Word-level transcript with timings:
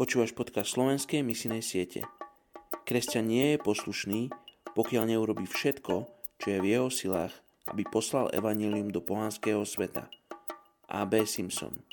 Počúvaš 0.00 0.32
podcast 0.32 0.72
slovenskej 0.72 1.20
misijnej 1.20 1.60
siete. 1.60 2.08
Kresťan 2.88 3.28
nie 3.28 3.52
je 3.52 3.58
poslušný, 3.60 4.32
pokiaľ 4.72 5.12
neurobi 5.12 5.44
všetko, 5.44 6.08
čo 6.40 6.46
je 6.48 6.56
v 6.56 6.72
jeho 6.72 6.88
silách, 6.88 7.36
aby 7.68 7.84
poslal 7.84 8.32
evanílium 8.32 8.88
do 8.88 9.04
pohanského 9.04 9.60
sveta. 9.68 10.08
A.B. 10.88 11.28
Simpson 11.28 11.84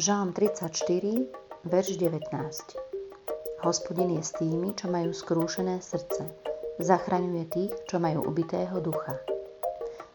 Žálm 0.00 0.32
34, 0.32 1.68
verš 1.68 2.00
19 2.00 2.24
Hospodin 3.60 4.16
je 4.16 4.22
s 4.24 4.32
tými, 4.40 4.72
čo 4.72 4.88
majú 4.88 5.12
skrúšené 5.12 5.84
srdce. 5.84 6.49
Zachraňuje 6.80 7.44
tých, 7.52 7.72
čo 7.92 8.00
majú 8.00 8.24
ubitého 8.24 8.80
ducha. 8.80 9.20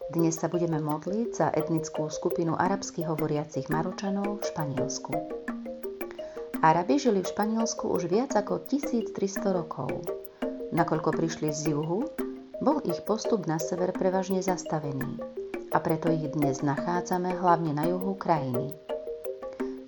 Dnes 0.09 0.33
sa 0.33 0.49
budeme 0.49 0.81
modliť 0.81 1.29
za 1.29 1.47
etnickú 1.53 2.09
skupinu 2.09 2.57
arabských 2.57 3.05
hovoriacich 3.05 3.69
Maročanov 3.69 4.41
v 4.41 4.49
Španielsku. 4.49 5.13
Arabi 6.65 6.97
žili 6.97 7.21
v 7.21 7.29
Španielsku 7.29 7.85
už 7.85 8.09
viac 8.09 8.33
ako 8.33 8.65
1300 8.65 9.13
rokov. 9.53 10.09
Nakoľko 10.73 11.13
prišli 11.13 11.53
z 11.53 11.77
juhu, 11.77 12.09
bol 12.57 12.81
ich 12.81 12.97
postup 13.05 13.45
na 13.45 13.61
sever 13.61 13.93
prevažne 13.93 14.41
zastavený 14.41 15.21
a 15.69 15.77
preto 15.77 16.09
ich 16.09 16.33
dnes 16.33 16.65
nachádzame 16.65 17.37
hlavne 17.37 17.77
na 17.77 17.85
juhu 17.85 18.17
krajiny. 18.17 18.73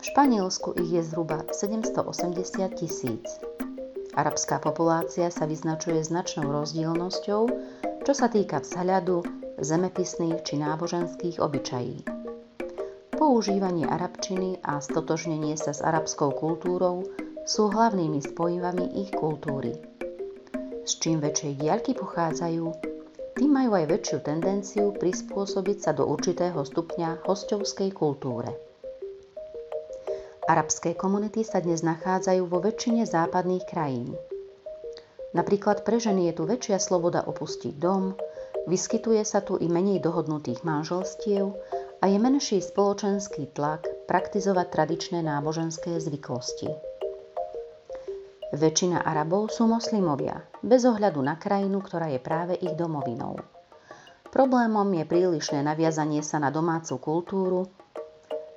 Španielsku 0.06 0.78
ich 0.78 0.94
je 0.94 1.02
zhruba 1.02 1.42
780 1.50 2.70
tisíc. 2.78 3.42
Arabská 4.18 4.58
populácia 4.58 5.30
sa 5.30 5.46
vyznačuje 5.46 6.02
značnou 6.02 6.50
rozdielnosťou, 6.50 7.42
čo 8.02 8.14
sa 8.18 8.26
týka 8.26 8.66
vzhľadu, 8.66 9.22
zemepisných 9.62 10.42
či 10.42 10.58
náboženských 10.58 11.38
obyčají. 11.38 12.02
Používanie 13.14 13.86
arabčiny 13.86 14.58
a 14.66 14.82
stotožnenie 14.82 15.54
sa 15.54 15.70
s 15.70 15.86
arabskou 15.86 16.34
kultúrou 16.34 17.06
sú 17.46 17.70
hlavnými 17.70 18.18
spojivami 18.26 19.06
ich 19.06 19.14
kultúry. 19.14 19.78
S 20.82 20.98
čím 20.98 21.22
väčšej 21.22 21.54
diaľky 21.62 21.94
pochádzajú, 21.94 22.66
tým 23.38 23.52
majú 23.54 23.78
aj 23.78 23.86
väčšiu 23.86 24.18
tendenciu 24.26 24.98
prispôsobiť 24.98 25.78
sa 25.78 25.92
do 25.94 26.10
určitého 26.10 26.58
stupňa 26.66 27.22
hostovskej 27.22 27.94
kultúre. 27.94 28.67
Arabské 30.48 30.96
komunity 30.96 31.44
sa 31.44 31.60
dnes 31.60 31.84
nachádzajú 31.84 32.48
vo 32.48 32.64
väčšine 32.64 33.04
západných 33.04 33.68
krajín. 33.68 34.16
Napríklad 35.36 35.84
pre 35.84 36.00
ženy 36.00 36.32
je 36.32 36.40
tu 36.40 36.48
väčšia 36.48 36.80
sloboda 36.80 37.28
opustiť 37.28 37.76
dom, 37.76 38.16
vyskytuje 38.64 39.20
sa 39.28 39.44
tu 39.44 39.60
i 39.60 39.68
menej 39.68 40.00
dohodnutých 40.00 40.64
manželstiev 40.64 41.52
a 42.00 42.08
je 42.08 42.16
menší 42.16 42.64
spoločenský 42.64 43.52
tlak 43.52 43.92
praktizovať 44.08 44.72
tradičné 44.72 45.20
náboženské 45.20 46.00
zvyklosti. 46.00 46.72
Väčšina 48.56 49.04
Arabov 49.04 49.52
sú 49.52 49.68
moslimovia, 49.68 50.48
bez 50.64 50.88
ohľadu 50.88 51.20
na 51.28 51.36
krajinu, 51.36 51.84
ktorá 51.84 52.08
je 52.08 52.24
práve 52.24 52.56
ich 52.56 52.72
domovinou. 52.80 53.36
Problémom 54.32 54.88
je 54.96 55.04
prílišné 55.04 55.60
naviazanie 55.60 56.24
sa 56.24 56.40
na 56.40 56.56
domácu 56.56 56.96
kultúru, 57.04 57.68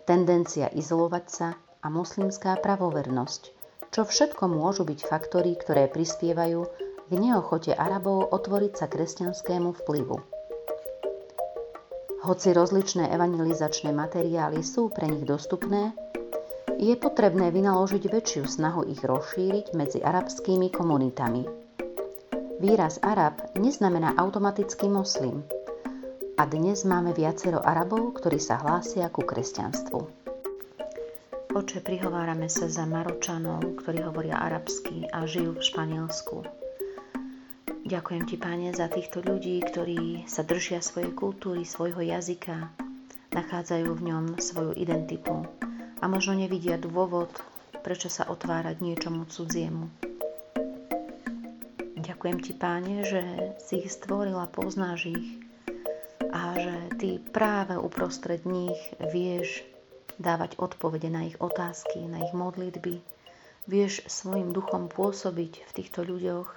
tendencia 0.06 0.70
izolovať 0.70 1.26
sa 1.26 1.50
a 1.80 1.86
moslimská 1.88 2.60
pravovernosť, 2.60 3.42
čo 3.90 4.06
všetko 4.06 4.46
môžu 4.46 4.86
byť 4.86 5.00
faktory, 5.08 5.56
ktoré 5.56 5.90
prispievajú 5.90 6.60
k 7.08 7.12
neochote 7.18 7.74
Arabov 7.74 8.30
otvoriť 8.30 8.72
sa 8.78 8.86
kresťanskému 8.86 9.74
vplyvu. 9.82 10.16
Hoci 12.20 12.52
rozličné 12.52 13.08
evangelizačné 13.16 13.96
materiály 13.96 14.60
sú 14.60 14.92
pre 14.92 15.08
nich 15.08 15.24
dostupné, 15.24 15.96
je 16.76 16.92
potrebné 16.96 17.48
vynaložiť 17.48 18.08
väčšiu 18.08 18.44
snahu 18.44 18.88
ich 18.88 19.00
rozšíriť 19.00 19.72
medzi 19.72 20.00
arabskými 20.04 20.72
komunitami. 20.72 21.44
Výraz 22.60 23.00
Arab 23.00 23.40
neznamená 23.56 24.20
automaticky 24.20 24.84
moslim. 24.88 25.40
A 26.36 26.44
dnes 26.44 26.84
máme 26.84 27.16
viacero 27.16 27.60
Arabov, 27.60 28.20
ktorí 28.20 28.36
sa 28.36 28.60
hlásia 28.60 29.08
ku 29.08 29.24
kresťanstvu. 29.24 30.19
Oče, 31.50 31.82
prihovárame 31.82 32.46
sa 32.46 32.70
za 32.70 32.86
Maročanov, 32.86 33.82
ktorí 33.82 34.06
hovoria 34.06 34.38
arabsky 34.38 35.10
a 35.10 35.26
žijú 35.26 35.58
v 35.58 35.66
Španielsku. 35.66 36.46
Ďakujem 37.82 38.22
ti, 38.30 38.38
Pane, 38.38 38.70
za 38.70 38.86
týchto 38.86 39.18
ľudí, 39.18 39.58
ktorí 39.66 40.30
sa 40.30 40.46
držia 40.46 40.78
svojej 40.78 41.10
kultúry, 41.10 41.66
svojho 41.66 42.06
jazyka, 42.06 42.70
nachádzajú 43.34 43.90
v 43.98 44.02
ňom 44.06 44.24
svoju 44.38 44.78
identitu 44.78 45.42
a 45.98 46.06
možno 46.06 46.38
nevidia 46.38 46.78
dôvod, 46.78 47.34
prečo 47.82 48.06
sa 48.06 48.30
otvárať 48.30 48.78
niečomu 48.78 49.26
cudziemu. 49.26 49.90
Ďakujem 51.98 52.38
ti, 52.46 52.52
Páne, 52.54 53.02
že 53.02 53.26
si 53.58 53.82
ich 53.82 53.90
stvoril 53.90 54.38
a 54.38 54.46
poznáš 54.46 55.10
ich 55.18 55.42
a 56.30 56.54
že 56.54 56.94
ty 56.94 57.18
práve 57.18 57.74
uprostred 57.74 58.46
nich 58.46 58.78
vieš 59.02 59.66
dávať 60.18 60.58
odpovede 60.58 61.12
na 61.12 61.28
ich 61.28 61.36
otázky, 61.38 62.02
na 62.08 62.24
ich 62.24 62.34
modlitby. 62.34 62.98
Vieš 63.70 64.08
svojim 64.08 64.50
duchom 64.50 64.88
pôsobiť 64.90 65.52
v 65.68 65.72
týchto 65.76 66.02
ľuďoch 66.02 66.48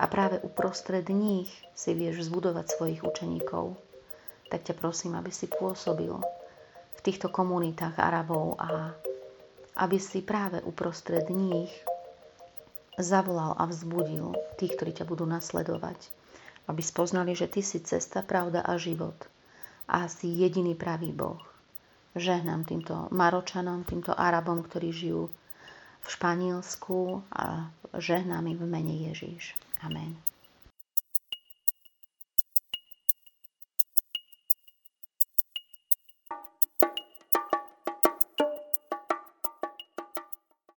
a 0.00 0.04
práve 0.08 0.40
uprostred 0.40 1.06
nich 1.12 1.52
si 1.76 1.92
vieš 1.92 2.26
zbudovať 2.32 2.66
svojich 2.66 3.00
učeníkov. 3.04 3.76
Tak 4.48 4.66
ťa 4.66 4.74
prosím, 4.80 5.14
aby 5.14 5.30
si 5.30 5.46
pôsobil 5.46 6.16
v 6.96 7.00
týchto 7.04 7.30
komunitách 7.30 8.00
Arabov 8.00 8.56
a 8.58 8.96
aby 9.78 9.98
si 10.00 10.24
práve 10.24 10.64
uprostred 10.64 11.28
nich 11.28 11.70
zavolal 12.96 13.54
a 13.60 13.68
vzbudil 13.68 14.34
tých, 14.56 14.74
ktorí 14.74 14.92
ťa 14.96 15.04
budú 15.04 15.28
nasledovať. 15.28 16.10
Aby 16.66 16.80
spoznali, 16.80 17.36
že 17.36 17.46
Ty 17.46 17.60
si 17.60 17.78
cesta, 17.84 18.24
pravda 18.24 18.64
a 18.64 18.80
život 18.80 19.16
a 19.86 20.08
si 20.08 20.30
jediný 20.30 20.72
pravý 20.72 21.12
Boh 21.12 21.51
Žehnám 22.12 22.68
týmto 22.68 23.08
Maročanom, 23.08 23.88
týmto 23.88 24.12
Arabom, 24.12 24.60
ktorí 24.60 24.92
žijú 24.92 25.32
v 26.02 26.06
Španielsku 26.06 27.24
a 27.32 27.72
žehnám 27.96 28.52
im 28.52 28.58
v 28.60 28.66
mene 28.68 28.94
Ježíš. 29.08 29.56
Amen. 29.80 30.20